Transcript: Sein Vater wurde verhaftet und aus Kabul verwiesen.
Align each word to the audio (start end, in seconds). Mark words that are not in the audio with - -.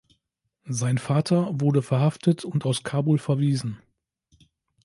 Sein 0.65 0.97
Vater 0.97 1.49
wurde 1.61 1.83
verhaftet 1.83 2.43
und 2.43 2.65
aus 2.65 2.81
Kabul 2.83 3.19
verwiesen. 3.19 3.83